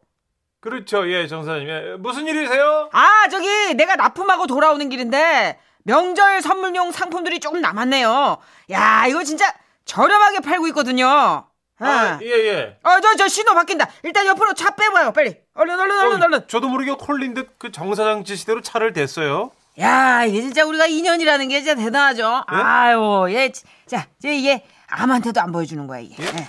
그렇죠. 0.60 1.10
예, 1.10 1.26
정 1.26 1.42
사장님. 1.44 1.68
예, 1.68 1.96
무슨 1.98 2.26
일이세요? 2.26 2.90
아 2.92 3.28
저기 3.30 3.74
내가 3.74 3.96
납품하고 3.96 4.46
돌아오는 4.46 4.88
길인데 4.88 5.58
명절 5.84 6.42
선물용 6.42 6.92
상품들이 6.92 7.40
조금 7.40 7.60
남았네요. 7.60 8.38
야 8.70 9.06
이거 9.08 9.24
진짜 9.24 9.52
저렴하게 9.86 10.40
팔고 10.40 10.66
있거든요. 10.68 11.46
아, 11.82 12.18
예, 12.20 12.26
예. 12.26 12.78
어 12.82 13.00
저 13.00 13.14
저 13.16 13.26
신호 13.26 13.54
바뀐다. 13.54 13.88
일단 14.02 14.26
옆으로 14.26 14.52
차 14.52 14.74
빼봐요 14.74 15.12
빨리. 15.12 15.34
얼른 15.54 15.80
얼른 15.80 15.98
얼른 15.98 16.22
어, 16.22 16.24
얼른. 16.26 16.48
저도 16.48 16.68
모르게 16.68 16.92
콜린 16.92 17.32
듯 17.32 17.58
그 17.58 17.72
정 17.72 17.94
사장 17.94 18.22
지시대로 18.24 18.60
차를 18.60 18.92
댔어요. 18.92 19.50
야 19.78 20.24
이게 20.26 20.42
진짜 20.42 20.66
우리가 20.66 20.84
인연이라는 20.86 21.48
게 21.48 21.62
진짜 21.62 21.74
대단하죠. 21.74 22.44
예? 22.52 22.54
아유 22.54 23.26
얘자 23.30 24.06
이게 24.22 24.66
아무한테도 24.88 25.40
안 25.40 25.52
보여주는 25.52 25.86
거야 25.86 26.00
이게. 26.00 26.22
예? 26.22 26.26
예. 26.26 26.48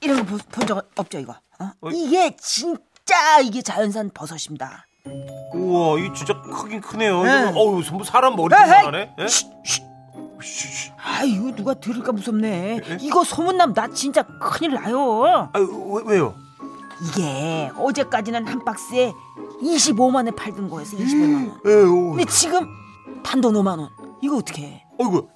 이런 0.00 0.24
거 0.24 0.36
본 0.50 0.66
적 0.66 0.90
없죠 0.96 1.18
이거. 1.18 1.34
어? 1.58 1.72
어? 1.82 1.90
이게 1.92 2.34
진 2.40 2.78
짜 3.10 3.40
이게 3.40 3.60
자연산 3.60 4.10
버섯입니다. 4.14 4.86
우와, 5.52 5.98
이 5.98 6.14
진짜 6.14 6.40
크긴 6.42 6.80
크네요. 6.80 7.24
네. 7.24 7.50
이거, 7.50 7.58
어우, 7.60 7.82
전부 7.82 8.04
사람 8.04 8.36
머리 8.36 8.54
에헤이! 8.54 8.84
하네. 8.84 9.14
예? 9.18 9.26
아 11.02 11.24
이거 11.24 11.50
누가 11.56 11.74
들을까 11.74 12.12
무섭네. 12.12 12.80
예? 12.88 12.98
이거 13.00 13.24
소문남 13.24 13.74
나 13.74 13.88
진짜 13.88 14.22
큰일 14.22 14.74
나요. 14.74 15.50
아, 15.52 15.58
왜, 15.58 16.02
왜요? 16.06 16.36
이게 17.02 17.72
어제까지는 17.76 18.46
한 18.46 18.64
박스에 18.64 19.12
25만 19.60 20.14
원에 20.14 20.30
팔던 20.30 20.70
거였어 20.70 20.96
25만 20.96 21.34
원. 21.34 21.60
에, 21.66 21.82
오. 21.82 22.10
근데 22.10 22.24
지금 22.26 22.64
단돈 23.24 23.54
5만 23.54 23.80
원. 23.80 23.88
이거 24.22 24.36
어떻게? 24.36 24.84
어이구. 25.00 25.28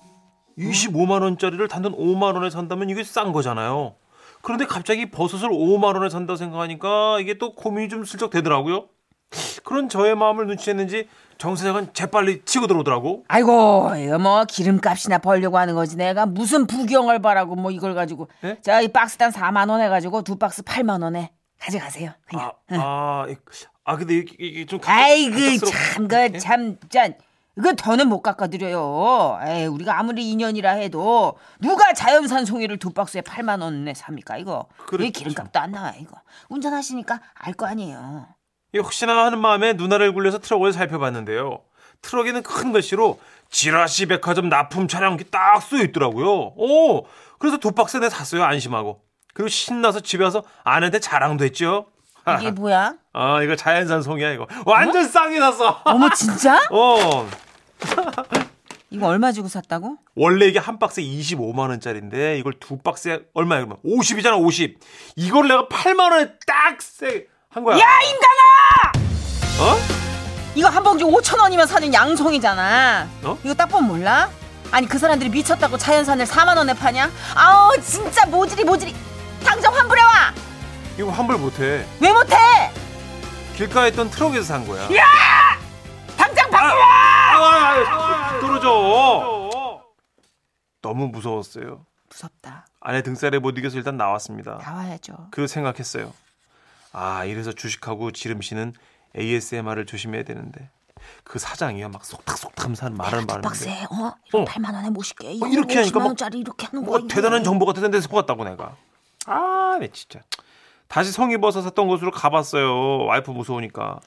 25만 0.59 1.23
원짜리를 1.23 1.67
단돈 1.67 1.97
5만 1.97 2.35
원에 2.35 2.51
산다면 2.51 2.89
이게 2.89 3.03
싼 3.03 3.33
거잖아요. 3.33 3.97
그런데 4.45 4.67
갑자기 4.67 5.11
버섯을 5.11 5.49
5만 5.49 5.95
원에 5.97 6.11
산다 6.11 6.37
생각하니까 6.37 7.19
이게 7.19 7.39
또 7.39 7.55
고민이 7.55 7.89
좀 7.89 8.05
슬쩍 8.05 8.29
되더라고요. 8.31 8.87
그런 9.65 9.89
저의 9.89 10.15
마음을 10.15 10.47
눈치챘는지 10.47 11.07
정 11.39 11.57
사장은 11.57 11.95
재빨리 11.95 12.43
치고 12.45 12.67
들어오더라고. 12.67 13.25
아이고 13.27 13.91
이거 13.97 14.19
뭐 14.19 14.45
기름값이나 14.45 15.19
벌려고 15.19 15.57
하는 15.59 15.75
거지 15.75 15.97
내가 15.97 16.27
무슨 16.27 16.67
부경을 16.67 17.21
바라고 17.23 17.57
뭐 17.57 17.71
이걸 17.71 17.95
가지고 17.95 18.29
예? 18.45 18.59
자이 18.63 18.89
박스당 18.89 19.31
4만 19.31 19.71
원 19.71 19.81
해가지고 19.81 20.23
두 20.23 20.37
박스 20.37 20.63
8만 20.63 21.03
원에 21.03 21.33
가져가세요 21.59 22.13
그냥 22.29 22.53
아, 22.69 22.77
아, 22.77 23.27
이- 23.29 23.35
아 23.85 23.97
근데 23.97 24.15
이게, 24.19 24.67
좀 24.67 24.79
아이고 24.85 25.33
갑작스러워. 25.35 25.73
예? 26.35 26.39
참그참짠 26.39 27.15
이거 27.57 27.73
더는 27.75 28.09
못 28.09 28.21
깎아드려요 28.23 29.39
에이 29.47 29.67
우리가 29.67 29.99
아무리 29.99 30.29
인연이라 30.31 30.73
해도 30.73 31.37
누가 31.61 31.93
자연산 31.93 32.45
송이를 32.45 32.79
두 32.79 32.91
박스에 32.91 33.21
8만 33.21 33.63
원에 33.63 33.95
삽니까 33.95 34.39
이거 34.39 34.67
그렇죠. 34.87 35.05
이 35.05 35.11
기름값도 35.13 35.59
안 35.61 35.71
나와 35.73 35.93
이거 35.99 36.17
운전하시니까 36.49 37.21
알 37.35 37.55
거 37.55 37.67
아니에요 37.67 38.27
이 38.75 38.79
혹시나 38.79 39.25
하는 39.25 39.39
마음에 39.39 39.75
눈알을 39.75 40.13
굴려서 40.15 40.41
트럭을 40.41 40.73
살펴봤는데요. 40.73 41.61
트럭에는 42.03 42.43
큰 42.43 42.73
글씨로 42.73 43.21
지라시 43.49 44.07
백화점 44.07 44.49
납품 44.49 44.89
차량이 44.89 45.17
딱 45.31 45.61
쓰여 45.63 45.85
있더라고요. 45.85 46.55
오, 46.57 47.07
그래서 47.39 47.57
두 47.59 47.71
박스 47.71 47.99
내 47.99 48.09
샀어요. 48.11 48.43
안심하고. 48.43 49.01
그리고 49.33 49.49
신나서 49.49 50.01
집에 50.01 50.25
와서 50.25 50.43
아내한테 50.65 50.99
자랑도 50.99 51.45
했죠. 51.45 51.87
이게 52.41 52.51
뭐야 52.51 52.95
아, 53.15 53.43
이거 53.43 53.55
자연산 53.55 54.03
송이야, 54.03 54.33
이거. 54.33 54.49
완전 54.67 55.05
싸게 55.07 55.39
샀어. 55.39 55.81
어머 55.85 56.11
진짜 56.11 56.59
어. 56.73 57.29
이거 58.91 59.07
얼마 59.09 59.33
주고 59.33 59.49
샀다고? 59.49 59.97
원래 60.15 60.47
이게 60.47 60.59
한 60.59 60.79
박스에 60.79 61.03
25만 61.03 61.69
원짜리인데 61.71 62.39
이걸 62.39 62.53
두 62.61 62.79
박스에 62.79 63.21
얼마야 63.35 63.61
그러면 63.61 63.79
50이잖아 63.85 64.41
50 64.41 64.79
이걸 65.17 65.49
내가 65.49 65.67
8만 65.69 66.13
원에 66.13 66.31
딱한 66.47 67.65
거야 67.65 67.77
야 67.79 67.83
임당아 68.03 69.05
어? 69.73 69.77
이거 70.55 70.69
한 70.69 70.83
봉지 70.85 71.05
5천 71.05 71.41
원이면 71.41 71.67
사는 71.67 71.93
양송이잖아. 71.93 73.09
어? 73.25 73.39
이거 73.43 73.55
딱 73.55 73.67
보면 73.67 73.89
몰라? 73.89 74.31
아니 74.71 74.87
그 74.87 74.99
사람들이 74.99 75.29
미쳤다고 75.31 75.77
자연산을 75.77 76.27
4만 76.27 76.57
원에 76.57 76.73
파냐? 76.75 77.11
아우 77.35 77.73
진짜 77.81 78.25
모질이 78.27 78.63
모질이. 78.63 78.95
당장 79.45 79.75
환불해와. 79.75 80.33
이거 80.99 81.11
환불 81.11 81.39
못해 81.39 81.85
왜 82.01 82.13
못해? 82.13 82.37
길가에 83.57 83.89
있던 83.89 84.11
트럭에서 84.11 84.45
산 84.45 84.67
거야 84.67 84.87
당 84.87 84.97
떨어져 88.65 89.85
너무 90.83 91.09
무서웠어요 91.09 91.85
무섭다. 92.11 92.67
아내 92.81 93.03
등살에 93.03 93.39
못 93.39 93.57
이겨서 93.59 93.77
일단 93.77 93.97
나왔습니다 93.97 94.59
나와야죠. 94.63 95.29
그리고 95.31 95.47
생각했어요 95.47 96.13
아 96.93 97.25
이래서 97.25 97.53
주식하고 97.53 98.13
지름씨는 98.13 98.73
ASMR을 99.17 99.87
조심해야 99.87 100.23
되는데 100.25 100.69
그 101.23 101.39
사장이요 101.39 101.89
막 101.91 102.05
속닥속닥하면서 102.05 102.87
하는 102.87 102.97
말을 102.97 103.21
두 103.21 103.27
말하는데 103.27 103.49
박스에 103.49 103.85
어 103.85 104.15
이거 104.27 104.41
어. 104.41 104.45
8만 104.45 104.75
원에 104.75 104.91
못 104.91 105.03
쉴게 105.03 105.33
이거 105.33 105.47
이렇게 105.49 105.77
하니까 105.77 105.99
50만 105.99 106.03
막 106.03 106.07
원짜리 106.07 106.39
이렇게 106.39 106.67
하는 106.67 106.85
뭐 106.85 106.99
거야 106.99 107.09
대단한 107.09 107.45
정보 107.45 107.67
같은 107.67 107.91
데서 107.91 108.09
속았다고 108.09 108.45
내가. 108.45 108.77
아, 109.27 109.77
네 109.81 109.89
진짜. 109.93 110.21
다시 110.87 111.11
송이버섯 111.13 111.65
샀던 111.65 111.89
곳으로 111.89 112.11
가봤어요. 112.11 113.05
와이프 113.07 113.31
무서우니까. 113.31 114.01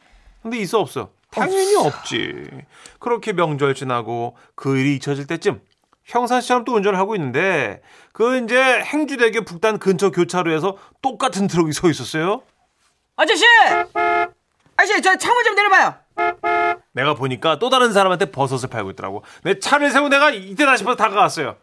근데 0.43 0.57
있어 0.59 0.79
없어. 0.79 1.09
당연히 1.31 1.75
없지. 1.75 2.49
그렇게 2.99 3.33
명절 3.33 3.75
지나고 3.75 4.37
그 4.55 4.77
일이 4.77 4.95
잊혀질 4.95 5.27
때쯤 5.27 5.61
형사씨처럼 6.05 6.63
또 6.63 6.73
운전을 6.73 6.97
하고 6.97 7.15
있는데 7.15 7.81
그 8.13 8.41
이제 8.41 8.57
행주대교 8.81 9.41
북단 9.43 9.77
근처 9.79 10.09
교차로에서 10.09 10.77
똑같은 11.01 11.47
트럭이 11.47 11.73
서 11.73 11.89
있었어요. 11.89 12.41
아저씨 13.15 13.43
아저씨 14.77 15.01
저 15.01 15.15
창문 15.17 15.43
좀 15.43 15.55
내려봐요 15.55 15.95
내가 16.93 17.13
보니까 17.13 17.59
또 17.59 17.69
다른 17.69 17.91
사람한테 17.91 18.31
버섯을 18.31 18.69
팔고 18.69 18.91
있더라고. 18.91 19.23
내 19.43 19.59
차를 19.59 19.91
세우고 19.91 20.09
내가 20.09 20.31
이때다 20.31 20.77
싶어서 20.77 20.95
다가갔어요. 20.95 21.57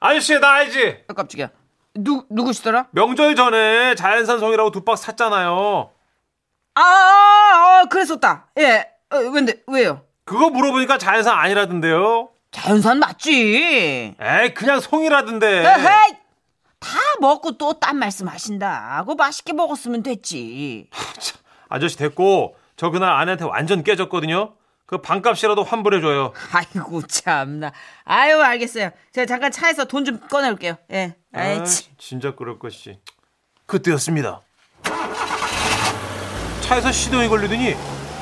아저씨 0.00 0.38
나 0.38 0.52
알지? 0.54 1.04
아, 1.08 1.14
깜짝이야 1.14 1.50
누 1.94 2.26
누구시더라 2.28 2.88
명절 2.90 3.36
전에 3.36 3.94
자연산 3.94 4.40
송이라고 4.40 4.72
두 4.72 4.82
박스 4.84 5.04
샀잖아요. 5.04 5.90
아, 6.74 6.80
아, 6.80 7.80
아 7.82 7.84
그랬었다 7.88 8.48
예 8.58 8.93
어, 9.14 9.30
근데 9.30 9.62
왜요 9.66 10.02
그거 10.24 10.50
물어보니까 10.50 10.98
자연산 10.98 11.36
아니라던데요. 11.38 12.30
자연산 12.50 12.98
맞지 12.98 14.14
에이 14.20 14.54
그냥 14.54 14.80
송이라던데. 14.80 15.46
에헤이 15.64 16.16
다 16.80 16.98
먹고 17.20 17.56
또 17.58 17.72
딴 17.80 17.96
말씀 17.98 18.28
하신다 18.28 18.98
그거 19.00 19.14
맛있게 19.14 19.52
먹었으면 19.52 20.02
됐지 20.02 20.88
아저씨 21.68 21.96
됐고 21.96 22.56
저 22.76 22.90
그날 22.90 23.10
아내한테 23.12 23.44
완전 23.44 23.82
깨졌거든요. 23.82 24.54
그 24.86 24.98
반값이라도 25.00 25.64
환불해줘요. 25.64 26.32
아이고 26.52 27.02
참나 27.06 27.72
아유 28.04 28.40
알겠어요 28.40 28.90
제가 29.12 29.26
잠깐 29.26 29.50
차에서 29.50 29.86
돈 29.86 30.04
좀 30.04 30.20
꺼내올게요 30.28 30.76
예 30.92 31.16
아이 31.32 31.56
참. 31.64 31.92
진짜 31.98 32.34
그럴 32.34 32.58
것이. 32.58 32.98
그때였습니다. 33.66 34.42
차에서 36.60 36.92
시동이 36.92 37.28
걸리더니 37.28 37.74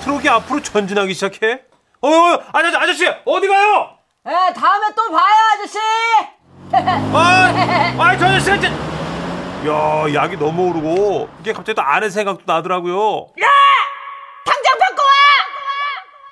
트럭이 0.02 0.28
앞으로 0.28 0.60
전진하기 0.60 1.14
시작해. 1.14 1.60
어, 2.00 2.08
어 2.08 2.42
아저씨, 2.52 2.76
아저씨, 2.76 3.06
어디 3.24 3.46
가요? 3.46 3.96
에 4.26 4.52
다음에 4.52 4.86
또 4.96 5.10
봐요 5.10 5.34
아저씨. 5.54 5.78
아, 6.74 7.94
아, 7.98 8.16
저 8.18 8.26
아저씨가 8.26 8.60
진짜. 8.60 8.92
야, 9.68 10.12
약이 10.12 10.36
너무 10.38 10.70
오르고 10.70 11.28
이게 11.40 11.52
갑자기 11.52 11.76
또 11.76 11.82
아내 11.82 12.10
생각도 12.10 12.42
나더라고요. 12.46 13.28
당장 14.44 14.78
바꿔 14.78 15.02
와. 15.02 15.08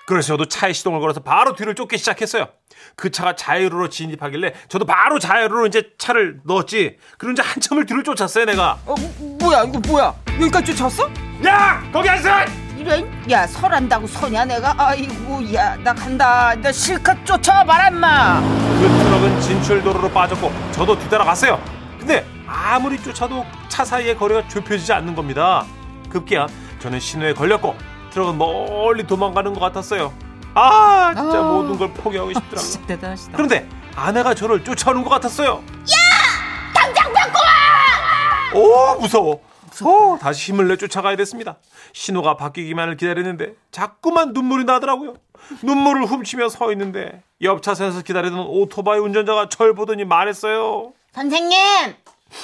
그래서 0.06 0.28
저도 0.28 0.46
차에 0.46 0.72
시동을 0.72 0.98
걸어서 0.98 1.20
바로 1.20 1.54
뒤를 1.54 1.76
쫓기 1.76 1.96
시작했어요. 1.96 2.48
그 2.96 3.12
차가 3.12 3.36
자유로로 3.36 3.88
진입하길래 3.88 4.54
저도 4.68 4.84
바로 4.84 5.20
자유로로 5.20 5.66
이제 5.68 5.90
차를 5.96 6.40
넣었지. 6.44 6.98
그리고 7.18 7.32
이제 7.32 7.42
한참을 7.42 7.86
뒤를 7.86 8.02
쫓았어요, 8.02 8.46
내가. 8.46 8.78
어, 8.84 8.96
뭐야 9.40 9.62
이거 9.62 9.78
뭐야? 9.86 10.12
여기까지 10.40 10.74
쫓았어? 10.74 11.08
야, 11.46 11.88
거기 11.92 12.08
안 12.08 12.20
서! 12.20 12.69
이런 12.80 13.30
야 13.30 13.46
설한다고 13.46 14.06
서냐 14.06 14.46
내가? 14.46 14.74
아이고 14.78 15.52
야 15.54 15.76
나 15.84 15.92
간다. 15.94 16.54
나 16.56 16.72
실컷 16.72 17.14
쫓아와봐라 17.26 17.88
임마. 17.88 18.40
그 18.40 18.88
트럭은 19.04 19.40
진출도로로 19.40 20.10
빠졌고 20.10 20.50
저도 20.72 20.98
뒤따라갔어요. 20.98 21.60
근데 21.98 22.24
아무리 22.46 23.00
쫓아도 23.02 23.44
차 23.68 23.84
사이의 23.84 24.16
거리가 24.16 24.48
좁혀지지 24.48 24.92
않는 24.94 25.14
겁니다. 25.14 25.64
급기야 26.08 26.46
저는 26.80 26.98
신호에 27.00 27.34
걸렸고 27.34 27.76
트럭은 28.12 28.38
멀리 28.38 29.06
도망가는 29.06 29.52
것 29.52 29.60
같았어요. 29.60 30.12
아 30.54 31.12
진짜 31.14 31.38
아. 31.38 31.42
모든 31.42 31.76
걸 31.78 31.92
포기하고 31.92 32.30
싶더라고요. 32.32 32.60
진짜 32.60 32.86
대단하시다. 32.86 33.32
그런데 33.36 33.68
아내가 33.94 34.34
저를 34.34 34.64
쫓아오는 34.64 35.04
것 35.04 35.10
같았어요. 35.10 35.50
야! 35.82 36.72
당장 36.74 37.12
바꿔 37.12 37.38
와! 37.38 38.60
오 38.94 39.00
무서워. 39.00 39.40
오, 39.84 40.18
다시 40.18 40.52
힘을 40.52 40.68
내 40.68 40.76
쫓아가야 40.76 41.16
됐습니다. 41.16 41.56
신호가 41.92 42.36
바뀌기만을 42.36 42.96
기다리는데 42.96 43.54
자꾸만 43.70 44.32
눈물이 44.32 44.64
나더라고요. 44.64 45.14
눈물을 45.62 46.04
훔치며 46.04 46.48
서 46.48 46.70
있는데 46.72 47.22
옆 47.42 47.62
차선에서 47.62 48.02
기다리던 48.02 48.38
오토바이 48.40 48.98
운전자가 48.98 49.48
절 49.48 49.74
보더니 49.74 50.04
말했어요. 50.04 50.92
선생님 51.12 51.58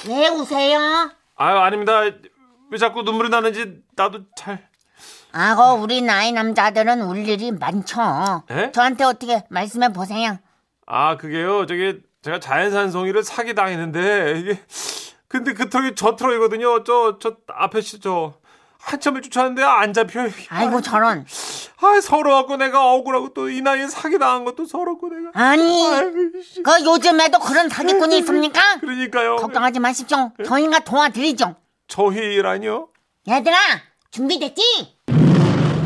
왜 0.07 0.27
우세요? 0.29 0.79
아유 1.35 1.57
아닙니다. 1.57 2.01
왜 2.69 2.77
자꾸 2.77 3.03
눈물이 3.03 3.29
나는지 3.29 3.81
나도 3.95 4.21
잘. 4.35 4.67
아거 5.31 5.73
우리 5.75 6.01
나이 6.01 6.31
남자들은 6.31 7.01
울 7.03 7.27
일이 7.27 7.51
많죠. 7.51 8.43
에? 8.49 8.71
저한테 8.71 9.03
어떻게 9.03 9.43
말씀해 9.49 9.93
보세요. 9.93 10.37
아 10.85 11.17
그게요. 11.17 11.65
저기 11.67 11.99
제가 12.23 12.39
자연산 12.39 12.91
송이를 12.91 13.23
사기 13.23 13.53
당했는데 13.53 14.39
이게 14.39 14.59
근데 15.27 15.53
그 15.53 15.69
트럭이 15.69 15.95
저 15.95 16.15
트럭이거든요. 16.15 16.83
저 16.83 17.17
저 17.19 17.35
앞에 17.47 17.81
시- 17.81 17.99
저 17.99 18.33
한참을 18.79 19.21
쫓았는데 19.21 19.61
안 19.63 19.91
잡혀. 19.93 20.29
아이고 20.49 20.81
저런. 20.81 21.25
아 21.81 22.01
서러웠고 22.01 22.55
내가 22.57 22.93
억울하고 22.93 23.33
또 23.33 23.49
이 23.49 23.61
나이에 23.61 23.87
사기 23.87 24.17
당한 24.17 24.45
것도 24.45 24.65
서럽고 24.65 25.09
내가. 25.09 25.31
아니 25.33 25.85
아유, 25.87 26.31
씨. 26.41 26.63
그 26.63 26.71
요즘에도 26.85 27.39
그런 27.39 27.67
사기꾼이 27.69 28.19
있습니까? 28.19 28.61
그러니까요. 28.79 29.35
걱정하지 29.37 29.79
마십시오. 29.79 30.31
저희가 30.45 30.79
도와드리죠. 30.79 31.55
저희라니요? 31.87 32.87
얘들아 33.27 33.57
준비됐지? 34.11 34.61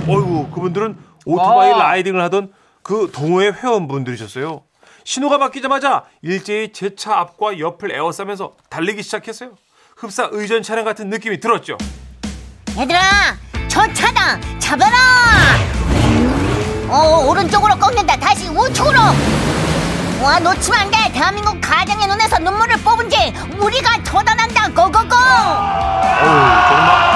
어이구 0.08 0.50
그분들은 0.54 0.98
오토바이 1.26 1.72
와. 1.72 1.78
라이딩을 1.80 2.22
하던 2.24 2.54
그 2.84 3.10
동호회 3.14 3.52
회원분들이셨어요. 3.52 4.64
신호가 5.04 5.38
바뀌자마자 5.38 6.04
일제히 6.22 6.72
제 6.74 6.96
차 6.96 7.16
앞과 7.20 7.60
옆을 7.60 7.92
에워싸면서 7.96 8.54
달리기 8.70 9.02
시작했어요. 9.04 9.52
흡사 9.98 10.28
의전 10.32 10.62
차량 10.64 10.86
같은 10.86 11.10
느낌이 11.10 11.40
들었죠. 11.40 11.78
얘들아 12.78 13.00
저 13.68 13.82
차다 13.94 14.40
잡아라. 14.60 14.98
어 16.90 17.26
오른쪽으로 17.28 17.76
꺾는다. 17.78 18.18
다시 18.18 18.48
우측으로. 18.48 19.00
와 20.22 20.40
놓치면 20.40 20.80
안 20.80 20.92
돼. 20.92 20.98
대한민국 21.14 21.60
가장의 21.62 22.08
눈에서 22.08 22.38
눈물을 22.40 22.78
뽑은 22.84 23.10
지 23.10 23.34
우리가 23.58 24.04
처단한다. 24.04 24.68
고고고. 24.70 25.16
어우, 26.22 26.32
저는 26.70 27.11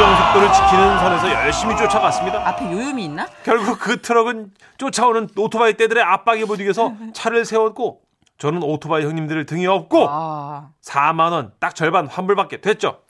막 0.00 0.06
규정 0.06 0.16
속도를 0.16 0.52
지키는 0.52 0.98
선에서 0.98 1.30
열심히 1.30 1.76
쫓아갔습니다. 1.76 2.48
앞에 2.48 2.72
요요미 2.72 3.04
있나? 3.04 3.26
결국 3.44 3.78
그 3.78 4.00
트럭은 4.00 4.52
쫓아오는 4.78 5.28
오토바이 5.36 5.76
떼들의 5.76 6.02
압박에 6.02 6.44
못 6.46 6.58
이겨서 6.60 6.94
차를 7.12 7.44
세웠고 7.44 8.00
저는 8.38 8.62
오토바이 8.62 9.04
형님들을 9.04 9.44
등에 9.46 9.66
업고 9.66 10.06
아 10.08 10.70
4만 10.82 11.32
원 11.32 11.52
딱 11.60 11.74
절반 11.74 12.06
환불받게 12.06 12.60
됐죠. 12.62 13.00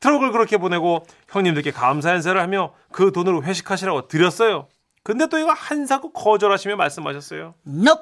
트럭을 0.00 0.32
그렇게 0.32 0.58
보내고 0.58 1.04
형님들께 1.30 1.70
감사 1.70 2.12
인사를 2.14 2.38
하며 2.40 2.72
그 2.90 3.12
돈으로 3.12 3.42
회식하시라고 3.44 4.08
드렸어요. 4.08 4.68
근데 5.04 5.26
또 5.28 5.38
이거 5.38 5.52
한사코 5.52 6.12
거절하시며 6.12 6.76
말씀하셨어요. 6.76 7.54
넵. 7.62 7.98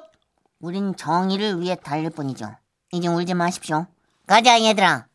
우린 0.59 0.95
정의를 0.95 1.59
위해 1.61 1.75
달릴 1.75 2.09
뿐이죠. 2.11 2.51
이제 2.91 3.07
울지 3.07 3.33
마십시오. 3.35 3.87
가자 4.27 4.61
얘들아. 4.61 5.05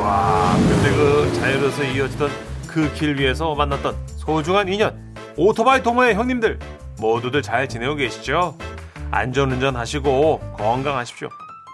와, 0.00 0.54
근데 0.56 0.90
그 0.96 1.19
자유로서 1.34 1.84
이어지던 1.84 2.30
그 2.66 2.92
길 2.94 3.18
위에서 3.18 3.54
만났던 3.54 3.96
소중한 4.16 4.68
인연 4.68 5.14
오토바이 5.36 5.82
동호회 5.82 6.14
형님들 6.14 6.58
모두들 7.00 7.42
잘 7.42 7.68
지내고 7.68 7.96
계시죠? 7.96 8.56
안전운전 9.10 9.74
하시고 9.76 10.38
건강하십시오. 10.56 11.28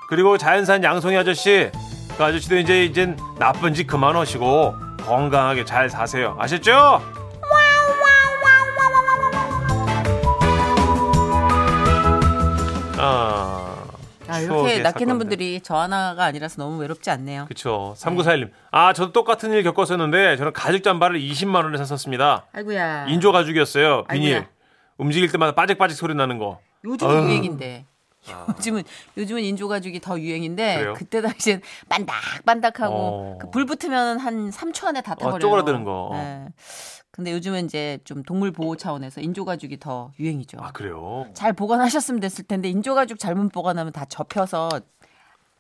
그리고 0.08 0.38
자연산 0.38 0.82
양송이 0.82 1.16
아저씨 1.18 1.70
그 2.16 2.24
아저씨도 2.24 2.56
이제 2.58 2.84
이젠 2.84 3.18
나쁜 3.38 3.74
짓 3.74 3.86
그만하시고 3.86 4.74
건강하게 5.04 5.64
잘 5.66 5.90
사세요. 5.90 6.36
아셨죠? 6.38 7.02
아, 14.36 14.40
이렇게 14.40 14.78
낚이는. 14.80 15.18
분들이 15.18 15.60
저 15.62 15.76
하나가 15.76 16.24
아니라서 16.24 16.62
너무 16.62 16.78
외롭지 16.80 17.10
않네요. 17.10 17.46
그쵸. 17.48 17.94
3941님. 17.98 18.50
아, 18.70 18.92
저도 18.92 19.12
똑같은 19.12 19.52
일 19.52 19.62
겪었었는데, 19.62 20.36
저는 20.36 20.52
가죽 20.52 20.82
잠바를 20.82 21.18
20만 21.20 21.64
원에 21.64 21.78
샀었습니다. 21.78 22.46
아이고야. 22.52 23.06
인조 23.08 23.32
가죽이었어요. 23.32 24.04
비닐. 24.10 24.34
아이고야. 24.34 24.48
움직일 24.98 25.30
때마다 25.30 25.52
빠직빠직 25.54 25.96
소리 25.96 26.14
나는 26.14 26.38
거. 26.38 26.58
요즘. 26.84 27.08
유행인데. 27.08 27.86
요즘은 28.58 28.82
요즘은 29.16 29.42
인조 29.42 29.68
가죽이 29.68 30.00
더 30.00 30.18
유행인데 30.18 30.78
그래요? 30.78 30.94
그때 30.94 31.20
당시엔 31.22 31.60
반닥반닥하고 31.88 32.94
어. 32.94 33.38
그 33.40 33.50
불 33.50 33.64
붙으면 33.64 34.18
한 34.18 34.50
3초 34.50 34.86
안에 34.86 35.00
다 35.02 35.14
타버려요. 35.14 35.38
쪼그라드는 35.38 35.84
거. 35.84 36.10
네. 36.12 36.46
근데 37.10 37.32
요즘은 37.32 37.64
이제 37.64 37.98
좀 38.04 38.22
동물 38.22 38.52
보호 38.52 38.76
차원에서 38.76 39.22
인조 39.22 39.46
가죽이 39.46 39.78
더 39.80 40.12
유행이죠. 40.20 40.58
아, 40.60 40.70
그래요? 40.72 41.26
잘 41.32 41.54
보관하셨으면 41.54 42.20
됐을 42.20 42.44
텐데 42.44 42.68
인조 42.68 42.94
가죽 42.94 43.18
잘못 43.18 43.50
보관하면 43.52 43.92
다 43.92 44.04
접혀서 44.04 44.68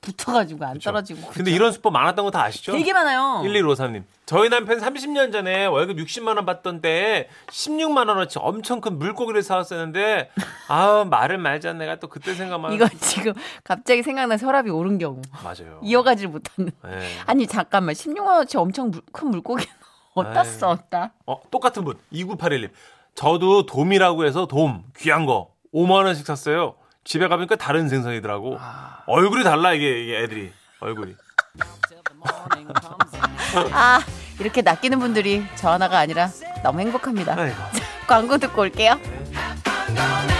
붙어가지고 0.06 0.64
안 0.64 0.78
떨어지고. 0.78 1.20
근데 1.28 1.44
그죠? 1.44 1.50
이런 1.56 1.72
수법 1.72 1.92
많았던 1.92 2.24
거 2.24 2.30
다 2.30 2.44
아시죠? 2.44 2.72
되게 2.72 2.92
많아요. 2.92 3.42
1153님. 3.44 4.04
저희 4.24 4.48
남편 4.48 4.78
30년 4.80 5.32
전에 5.32 5.66
월급 5.66 5.96
60만 5.98 6.36
원 6.36 6.44
받던 6.46 6.80
때 6.80 7.28
16만 7.48 8.08
원어치 8.08 8.38
엄청 8.40 8.80
큰 8.80 8.98
물고기를 8.98 9.42
사왔었는데 9.42 10.30
아우 10.68 11.04
말을 11.04 11.38
말자 11.38 11.72
내가 11.74 11.96
또 11.96 12.08
그때 12.08 12.34
생각만 12.34 12.72
이거 12.72 12.88
지금 13.00 13.32
갑자기 13.64 14.02
생각나서 14.02 14.46
혈압이 14.46 14.70
오른 14.70 14.98
경우 14.98 15.20
맞아요. 15.44 15.80
이어가질 15.82 16.28
못하는. 16.28 16.70
네. 16.84 17.08
아니 17.26 17.46
잠깐만 17.46 17.94
16만 17.94 18.26
원치 18.26 18.56
엄청 18.56 18.90
물- 18.90 19.02
큰 19.12 19.28
물고기 19.30 19.66
어디다 20.14 20.40
아이. 20.40 20.46
써 20.46 20.68
어디다? 20.70 21.12
어, 21.26 21.40
똑같은 21.50 21.84
분. 21.84 21.96
2981님. 22.12 22.70
저도 23.14 23.66
돔이라고 23.66 24.24
해서 24.24 24.46
돔 24.46 24.82
귀한 24.98 25.24
거 25.26 25.50
5만 25.74 26.04
원씩 26.04 26.26
샀어요. 26.26 26.74
집에 27.06 27.28
가보니까 27.28 27.56
다른 27.56 27.88
생선이더라고. 27.88 28.58
얼굴이 29.06 29.44
달라 29.44 29.72
이게, 29.72 30.02
이게 30.02 30.18
애들이 30.18 30.52
얼굴이. 30.80 31.14
아 33.72 34.00
이렇게 34.40 34.60
낚이는 34.60 34.98
분들이 34.98 35.46
저 35.54 35.70
하나가 35.70 35.98
아니라 35.98 36.28
너무 36.62 36.80
행복합니다. 36.80 37.36
광고 38.06 38.36
듣고 38.38 38.62
올게요. 38.62 38.96
네. 38.96 40.35